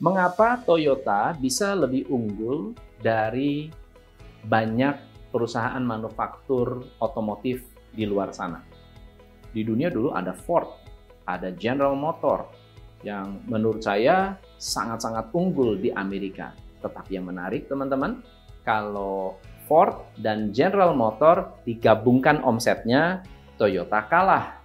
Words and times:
Mengapa 0.00 0.56
Toyota 0.64 1.36
bisa 1.36 1.76
lebih 1.76 2.08
unggul 2.08 2.72
dari 3.04 3.68
banyak 4.40 4.96
perusahaan 5.28 5.84
manufaktur 5.84 6.88
otomotif 7.04 7.68
di 7.92 8.08
luar 8.08 8.32
sana? 8.32 8.64
Di 9.52 9.60
dunia 9.60 9.92
dulu 9.92 10.16
ada 10.16 10.32
Ford, 10.32 10.72
ada 11.28 11.52
General 11.52 11.92
Motor, 11.92 12.48
yang 13.04 13.44
menurut 13.44 13.84
saya 13.84 14.40
sangat-sangat 14.56 15.36
unggul 15.36 15.76
di 15.76 15.92
Amerika. 15.92 16.56
Tetapi 16.80 17.20
yang 17.20 17.28
menarik 17.28 17.68
teman-teman, 17.68 18.24
kalau 18.64 19.36
Ford 19.68 20.00
dan 20.16 20.48
General 20.56 20.96
Motor 20.96 21.60
digabungkan 21.68 22.40
omsetnya, 22.40 23.20
Toyota 23.60 24.00
kalah. 24.08 24.64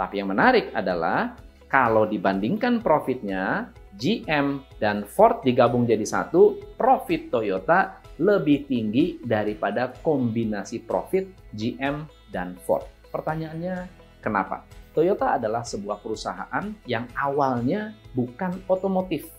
Tapi 0.00 0.24
yang 0.24 0.32
menarik 0.32 0.72
adalah 0.72 1.36
kalau 1.68 2.08
dibandingkan 2.08 2.80
profitnya, 2.80 3.68
GM 3.98 4.62
dan 4.78 5.02
Ford 5.02 5.42
digabung 5.42 5.82
jadi 5.88 6.06
satu, 6.06 6.58
profit 6.78 7.32
Toyota 7.32 7.98
lebih 8.20 8.68
tinggi 8.68 9.18
daripada 9.24 9.90
kombinasi 10.04 10.84
profit 10.84 11.26
GM 11.56 12.06
dan 12.30 12.54
Ford. 12.62 12.84
Pertanyaannya, 13.10 13.88
kenapa? 14.22 14.62
Toyota 14.92 15.40
adalah 15.40 15.64
sebuah 15.64 16.02
perusahaan 16.02 16.70
yang 16.84 17.08
awalnya 17.16 17.96
bukan 18.14 18.60
otomotif. 18.68 19.30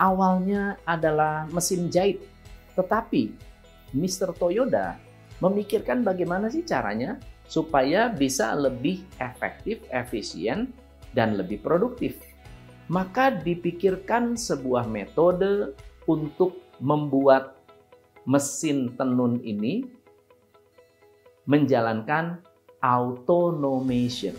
Awalnya 0.00 0.80
adalah 0.88 1.46
mesin 1.52 1.92
jahit. 1.92 2.24
Tetapi 2.74 3.30
Mr. 3.94 4.32
Toyota 4.34 4.96
memikirkan 5.38 6.02
bagaimana 6.02 6.48
sih 6.48 6.64
caranya 6.64 7.20
supaya 7.44 8.08
bisa 8.08 8.56
lebih 8.56 9.04
efektif, 9.20 9.84
efisien, 9.92 10.72
dan 11.12 11.36
lebih 11.36 11.60
produktif 11.60 12.31
maka 12.90 13.30
dipikirkan 13.30 14.34
sebuah 14.34 14.88
metode 14.90 15.74
untuk 16.06 16.58
membuat 16.82 17.62
mesin 18.26 18.94
tenun 18.98 19.38
ini 19.42 19.86
menjalankan 21.46 22.38
automation. 22.82 24.34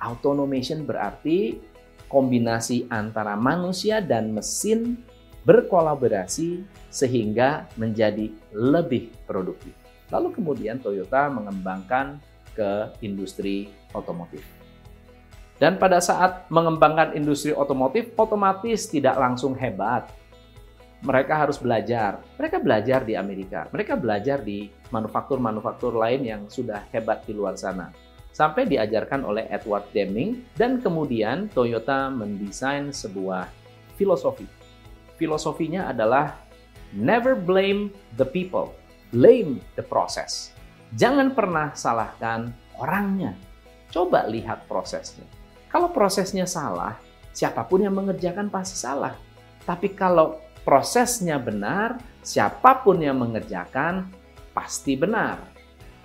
Automation 0.00 0.84
berarti 0.88 1.60
kombinasi 2.08 2.88
antara 2.88 3.36
manusia 3.36 4.00
dan 4.00 4.32
mesin 4.32 5.00
berkolaborasi 5.44 6.64
sehingga 6.92 7.68
menjadi 7.76 8.28
lebih 8.52 9.12
produktif. 9.24 9.72
Lalu 10.12 10.34
kemudian 10.36 10.82
Toyota 10.82 11.30
mengembangkan 11.30 12.20
ke 12.52 12.92
industri 13.00 13.70
otomotif. 13.94 14.59
Dan 15.60 15.76
pada 15.76 16.00
saat 16.00 16.48
mengembangkan 16.48 17.12
industri 17.12 17.52
otomotif, 17.52 18.16
otomatis 18.16 18.88
tidak 18.88 19.20
langsung 19.20 19.52
hebat. 19.52 20.08
Mereka 21.04 21.36
harus 21.36 21.60
belajar. 21.60 22.24
Mereka 22.40 22.64
belajar 22.64 23.04
di 23.04 23.12
Amerika. 23.12 23.68
Mereka 23.68 24.00
belajar 24.00 24.40
di 24.40 24.72
manufaktur-manufaktur 24.88 25.92
lain 25.92 26.24
yang 26.24 26.42
sudah 26.48 26.88
hebat 26.96 27.28
di 27.28 27.36
luar 27.36 27.60
sana. 27.60 27.92
Sampai 28.32 28.64
diajarkan 28.72 29.20
oleh 29.20 29.52
Edward 29.52 29.84
Deming 29.92 30.48
dan 30.56 30.80
kemudian 30.80 31.52
Toyota 31.52 32.08
mendesain 32.08 32.88
sebuah 32.88 33.44
filosofi. 34.00 34.48
Filosofinya 35.20 35.92
adalah 35.92 36.40
never 36.96 37.36
blame 37.36 37.92
the 38.16 38.24
people, 38.24 38.72
blame 39.12 39.60
the 39.76 39.84
process. 39.84 40.56
Jangan 40.96 41.36
pernah 41.36 41.76
salahkan 41.76 42.48
orangnya. 42.80 43.36
Coba 43.92 44.24
lihat 44.24 44.64
prosesnya 44.64 45.39
kalau 45.70 45.94
prosesnya 45.94 46.50
salah, 46.50 46.98
siapa 47.30 47.62
pun 47.62 47.86
yang 47.86 47.94
mengerjakan 47.94 48.50
pasti 48.50 48.74
salah. 48.74 49.14
Tapi 49.62 49.94
kalau 49.94 50.42
prosesnya 50.66 51.38
benar, 51.38 52.02
siapa 52.26 52.82
pun 52.82 52.98
yang 52.98 53.22
mengerjakan 53.22 54.10
pasti 54.50 54.98
benar. 54.98 55.38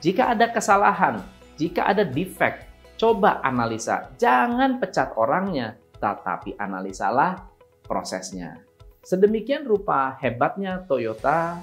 Jika 0.05 0.37
ada 0.37 0.53
kesalahan, 0.53 1.17
jika 1.57 1.89
ada 1.89 2.05
defect, 2.05 2.69
coba 2.93 3.41
analisa. 3.41 4.13
Jangan 4.21 4.77
pecat 4.77 5.17
orangnya, 5.17 5.81
tetapi 5.97 6.61
analisalah 6.61 7.49
prosesnya. 7.89 8.61
Sedemikian 9.01 9.65
rupa 9.65 10.13
hebatnya 10.21 10.85
Toyota, 10.85 11.57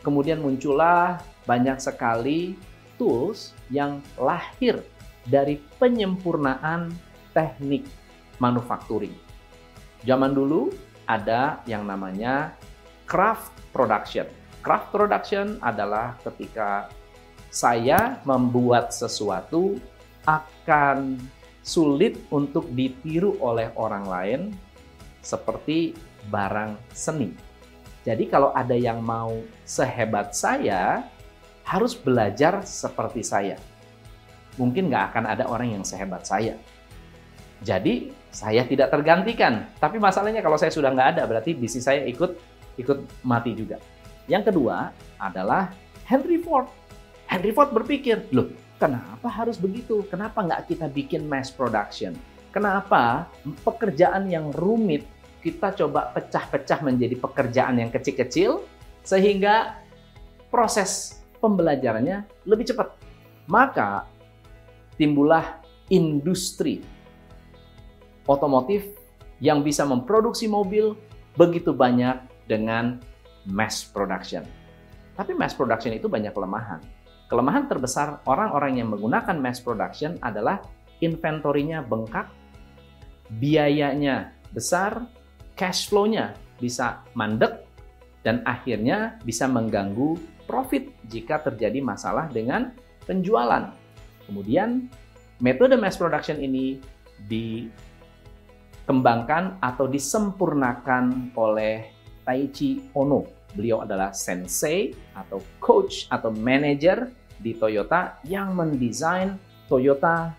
kemudian 0.00 0.40
muncullah 0.40 1.20
banyak 1.44 1.76
sekali 1.76 2.56
tools 2.96 3.52
yang 3.68 4.00
lahir 4.16 4.80
dari 5.28 5.60
penyempurnaan 5.76 7.07
teknik 7.38 7.86
manufacturing. 8.42 9.14
Zaman 10.02 10.34
dulu 10.34 10.74
ada 11.06 11.62
yang 11.70 11.86
namanya 11.86 12.58
craft 13.06 13.54
production. 13.70 14.26
Craft 14.58 14.90
production 14.90 15.46
adalah 15.62 16.18
ketika 16.26 16.90
saya 17.54 18.18
membuat 18.26 18.90
sesuatu 18.90 19.78
akan 20.26 21.22
sulit 21.62 22.18
untuk 22.34 22.66
ditiru 22.74 23.38
oleh 23.38 23.70
orang 23.78 24.04
lain 24.04 24.40
seperti 25.22 25.94
barang 26.26 26.74
seni. 26.90 27.30
Jadi 28.02 28.26
kalau 28.26 28.50
ada 28.50 28.74
yang 28.74 28.98
mau 28.98 29.30
sehebat 29.62 30.34
saya, 30.34 31.06
harus 31.64 31.92
belajar 31.92 32.64
seperti 32.64 33.20
saya. 33.20 33.60
Mungkin 34.56 34.88
nggak 34.88 35.04
akan 35.12 35.24
ada 35.28 35.44
orang 35.46 35.76
yang 35.76 35.84
sehebat 35.84 36.24
saya. 36.24 36.56
Jadi 37.62 38.14
saya 38.30 38.62
tidak 38.66 38.94
tergantikan. 38.94 39.66
Tapi 39.82 39.98
masalahnya 39.98 40.44
kalau 40.44 40.54
saya 40.54 40.70
sudah 40.70 40.94
nggak 40.94 41.18
ada, 41.18 41.22
berarti 41.26 41.56
bisnis 41.58 41.86
saya 41.86 42.06
ikut 42.06 42.38
ikut 42.78 42.98
mati 43.26 43.54
juga. 43.58 43.82
Yang 44.30 44.54
kedua 44.54 44.94
adalah 45.18 45.74
Henry 46.06 46.38
Ford. 46.38 46.70
Henry 47.28 47.50
Ford 47.52 47.74
berpikir, 47.74 48.30
loh 48.30 48.48
kenapa 48.78 49.26
harus 49.26 49.58
begitu? 49.58 50.06
Kenapa 50.06 50.44
nggak 50.44 50.70
kita 50.70 50.86
bikin 50.86 51.26
mass 51.26 51.50
production? 51.50 52.14
Kenapa 52.54 53.28
pekerjaan 53.66 54.30
yang 54.30 54.48
rumit 54.54 55.04
kita 55.42 55.74
coba 55.84 56.10
pecah-pecah 56.14 56.80
menjadi 56.82 57.14
pekerjaan 57.18 57.78
yang 57.78 57.90
kecil-kecil 57.92 58.64
sehingga 59.06 59.78
proses 60.50 61.22
pembelajarannya 61.38 62.26
lebih 62.48 62.74
cepat. 62.74 62.98
Maka 63.48 64.04
timbullah 64.98 65.62
industri 65.88 66.82
otomotif 68.28 68.84
yang 69.40 69.64
bisa 69.64 69.88
memproduksi 69.88 70.46
mobil 70.46 70.94
begitu 71.34 71.72
banyak 71.72 72.20
dengan 72.44 73.00
mass 73.48 73.88
production. 73.88 74.44
Tapi 75.16 75.34
mass 75.34 75.56
production 75.56 75.96
itu 75.96 76.06
banyak 76.06 76.30
kelemahan. 76.30 76.78
Kelemahan 77.28 77.66
terbesar 77.66 78.22
orang-orang 78.24 78.80
yang 78.80 78.88
menggunakan 78.94 79.36
mass 79.36 79.58
production 79.58 80.16
adalah 80.22 80.62
inventorinya 81.02 81.84
bengkak, 81.84 82.30
biayanya 83.36 84.32
besar, 84.54 85.04
cash 85.58 85.90
flow-nya 85.90 86.32
bisa 86.56 87.04
mandek, 87.12 87.68
dan 88.24 88.42
akhirnya 88.48 89.20
bisa 89.22 89.46
mengganggu 89.46 90.16
profit 90.48 90.88
jika 91.06 91.38
terjadi 91.44 91.84
masalah 91.84 92.26
dengan 92.32 92.72
penjualan. 93.04 93.70
Kemudian, 94.24 94.88
metode 95.38 95.76
mass 95.76 96.00
production 96.00 96.40
ini 96.40 96.80
di 97.28 97.68
dikembangkan 98.88 99.60
atau 99.60 99.84
disempurnakan 99.84 101.36
oleh 101.36 101.92
Taichi 102.24 102.88
Ono. 102.96 103.20
Beliau 103.52 103.84
adalah 103.84 104.16
sensei 104.16 104.96
atau 105.12 105.44
coach 105.60 106.08
atau 106.08 106.32
manager 106.32 107.04
di 107.36 107.52
Toyota 107.52 108.16
yang 108.24 108.56
mendesain 108.56 109.36
Toyota 109.68 110.32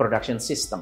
Production 0.00 0.40
System. 0.40 0.80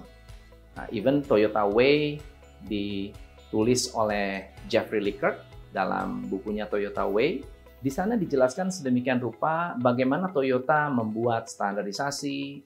Nah, 0.79 0.87
even 0.95 1.19
Toyota 1.27 1.67
Way 1.67 2.23
ditulis 2.71 3.91
oleh 3.91 4.55
Jeffrey 4.71 5.03
Lickert 5.03 5.43
dalam 5.75 6.31
bukunya 6.31 6.71
Toyota 6.71 7.11
Way. 7.11 7.43
Di 7.83 7.91
sana 7.91 8.15
dijelaskan 8.15 8.71
sedemikian 8.71 9.19
rupa 9.19 9.75
bagaimana 9.83 10.31
Toyota 10.31 10.87
membuat 10.87 11.51
standarisasi, 11.51 12.63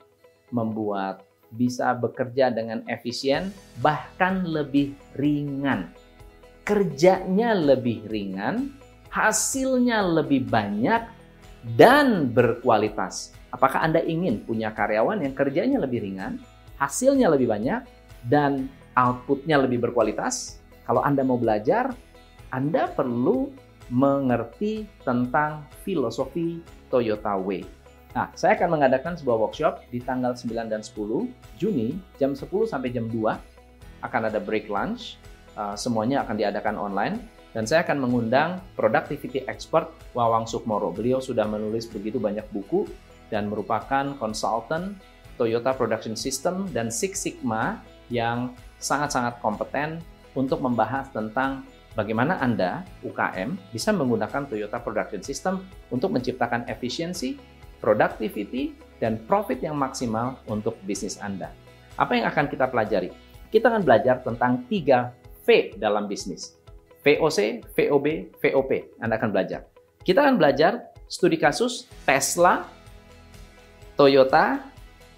membuat 0.52 1.25
bisa 1.55 1.95
bekerja 1.95 2.51
dengan 2.51 2.83
efisien, 2.91 3.55
bahkan 3.81 4.43
lebih 4.45 4.93
ringan. 5.15 5.91
Kerjanya 6.67 7.55
lebih 7.55 8.05
ringan, 8.11 8.75
hasilnya 9.09 10.03
lebih 10.03 10.45
banyak, 10.51 11.06
dan 11.79 12.29
berkualitas. 12.29 13.33
Apakah 13.55 13.87
Anda 13.87 14.03
ingin 14.03 14.43
punya 14.45 14.75
karyawan 14.75 15.23
yang 15.23 15.33
kerjanya 15.33 15.79
lebih 15.81 16.05
ringan, 16.05 16.43
hasilnya 16.77 17.31
lebih 17.33 17.49
banyak, 17.49 17.81
dan 18.27 18.69
outputnya 18.99 19.62
lebih 19.62 19.81
berkualitas? 19.89 20.61
Kalau 20.85 21.01
Anda 21.01 21.25
mau 21.25 21.41
belajar, 21.41 21.95
Anda 22.53 22.91
perlu 22.93 23.55
mengerti 23.93 24.89
tentang 25.05 25.69
filosofi 25.85 26.61
Toyota 26.89 27.37
Way. 27.37 27.83
Nah, 28.14 28.31
saya 28.38 28.55
akan 28.55 28.78
mengadakan 28.78 29.19
sebuah 29.19 29.43
workshop 29.43 29.90
di 29.90 29.99
tanggal 29.99 30.38
9 30.38 30.70
dan 30.70 30.81
10 30.87 31.26
Juni 31.58 31.99
jam 32.14 32.31
10 32.31 32.46
sampai 32.70 32.94
jam 32.94 33.11
2 33.11 33.19
akan 34.06 34.22
ada 34.31 34.38
break 34.38 34.70
lunch 34.70 35.19
uh, 35.58 35.75
semuanya 35.75 36.22
akan 36.22 36.38
diadakan 36.38 36.78
online 36.78 37.19
dan 37.55 37.66
saya 37.66 37.82
akan 37.87 38.06
mengundang 38.06 38.62
productivity 38.78 39.43
expert 39.46 39.90
Wawang 40.14 40.46
Sukmoro. 40.46 40.90
Beliau 40.90 41.19
sudah 41.19 41.46
menulis 41.46 41.87
begitu 41.90 42.19
banyak 42.22 42.46
buku 42.50 42.87
dan 43.31 43.50
merupakan 43.50 44.14
konsultan 44.19 44.99
Toyota 45.34 45.75
Production 45.75 46.14
System 46.14 46.70
dan 46.70 46.90
Six 46.94 47.22
Sigma 47.26 47.82
yang 48.10 48.55
sangat-sangat 48.78 49.43
kompeten 49.43 50.02
untuk 50.34 50.62
membahas 50.62 51.10
tentang 51.14 51.62
bagaimana 51.94 52.38
Anda, 52.43 52.82
UKM, 53.06 53.55
bisa 53.70 53.94
menggunakan 53.94 54.50
Toyota 54.50 54.82
Production 54.82 55.22
System 55.22 55.62
untuk 55.94 56.10
menciptakan 56.10 56.67
efisiensi, 56.67 57.38
productivity, 57.84 58.72
dan 58.96 59.20
profit 59.28 59.60
yang 59.60 59.76
maksimal 59.76 60.40
untuk 60.48 60.81
bisnis 60.88 61.20
Anda. 61.20 61.52
Apa 62.00 62.16
yang 62.16 62.25
akan 62.32 62.48
kita 62.48 62.72
pelajari? 62.72 63.12
Kita 63.52 63.69
akan 63.69 63.84
belajar 63.84 64.25
tentang 64.25 64.64
3 64.66 65.44
V 65.44 65.76
dalam 65.76 66.08
bisnis. 66.08 66.56
VOC, 67.04 67.60
VOB, 67.76 68.32
VOP. 68.40 68.96
Anda 68.96 69.20
akan 69.20 69.28
belajar. 69.28 69.69
Kita 70.00 70.25
akan 70.25 70.40
belajar 70.40 70.96
studi 71.04 71.36
kasus 71.36 71.84
Tesla, 72.08 72.64
Toyota, 73.92 74.64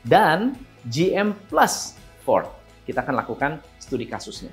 dan 0.02 0.58
GM 0.90 1.30
Plus 1.46 1.94
Ford. 2.26 2.50
Kita 2.82 3.06
akan 3.06 3.14
lakukan 3.22 3.62
studi 3.78 4.10
kasusnya. 4.10 4.50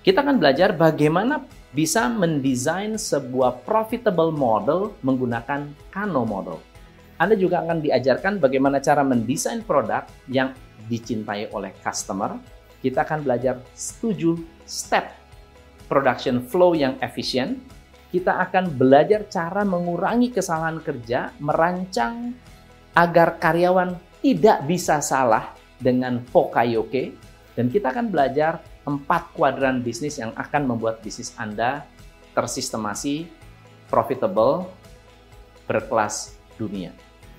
Kita 0.00 0.24
akan 0.24 0.40
belajar 0.40 0.72
bagaimana 0.72 1.44
bisa 1.72 2.08
mendesain 2.08 2.96
sebuah 2.96 3.64
profitable 3.64 4.32
model 4.32 4.96
menggunakan 5.00 5.68
Kano 5.92 6.24
model. 6.24 6.73
Anda 7.20 7.38
juga 7.38 7.62
akan 7.62 7.78
diajarkan 7.78 8.42
bagaimana 8.42 8.82
cara 8.82 9.06
mendesain 9.06 9.62
produk 9.62 10.02
yang 10.26 10.50
dicintai 10.90 11.48
oleh 11.54 11.70
customer. 11.80 12.36
Kita 12.82 13.06
akan 13.06 13.24
belajar 13.24 13.62
7 13.72 14.36
step 14.68 15.08
production 15.88 16.44
flow 16.44 16.76
yang 16.76 17.00
efisien, 17.00 17.60
kita 18.12 18.38
akan 18.44 18.74
belajar 18.74 19.26
cara 19.26 19.62
mengurangi 19.66 20.30
kesalahan 20.30 20.78
kerja, 20.78 21.32
merancang 21.40 22.36
agar 22.94 23.40
karyawan 23.42 23.96
tidak 24.22 24.64
bisa 24.68 25.02
salah 25.02 25.52
dengan 25.80 26.22
Pokayoke, 26.30 27.14
dan 27.58 27.70
kita 27.70 27.90
akan 27.90 28.10
belajar 28.10 28.62
empat 28.84 29.32
kuadran 29.32 29.80
bisnis 29.80 30.20
yang 30.20 30.30
akan 30.36 30.68
membuat 30.68 31.00
bisnis 31.00 31.32
Anda 31.40 31.88
tersistemasi, 32.36 33.26
profitable, 33.88 34.68
berkelas 35.64 36.36
dunia. 36.56 36.94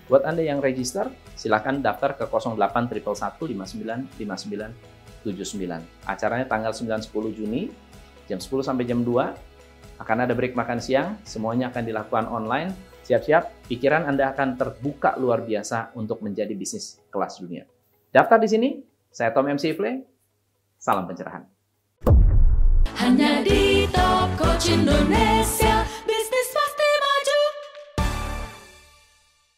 Buat 0.06 0.30
Anda 0.30 0.46
yang 0.46 0.62
register, 0.62 1.10
silakan 1.34 1.82
daftar 1.82 2.14
ke 2.14 2.30
08 2.30 2.94
111 2.94 3.42
59 3.42 4.22
5979. 4.22 5.82
Acaranya 6.06 6.46
tanggal 6.46 6.72
9-10 6.74 7.34
Juni 7.34 7.74
jam 8.30 8.38
10 8.38 8.66
sampai 8.66 8.86
jam 8.86 9.02
2 9.02 9.34
akan 9.96 10.18
ada 10.28 10.34
break 10.36 10.54
makan 10.54 10.78
siang, 10.84 11.16
semuanya 11.24 11.72
akan 11.72 11.84
dilakukan 11.88 12.26
online. 12.28 12.70
Siap-siap, 13.06 13.70
pikiran 13.70 14.10
Anda 14.10 14.34
akan 14.34 14.58
terbuka 14.58 15.16
luar 15.16 15.46
biasa 15.46 15.94
untuk 15.96 16.20
menjadi 16.26 16.52
bisnis 16.58 17.00
kelas 17.14 17.40
dunia. 17.40 17.64
Daftar 18.12 18.42
di 18.42 18.50
sini, 18.50 18.70
saya 19.14 19.32
Tom 19.32 19.48
MC 19.48 19.78
Play, 19.78 20.04
salam 20.76 21.08
pencerahan. 21.08 21.46
Hanya 23.00 23.46
di 23.46 23.86
Top 23.94 24.34
Coach 24.36 24.74
Indonesia 24.74 25.86